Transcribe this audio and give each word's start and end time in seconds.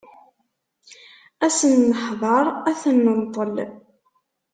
Ad 1.45 1.51
sen-neḥder 1.57 2.45
ad 2.69 2.75
ten-nenṭel. 2.81 3.53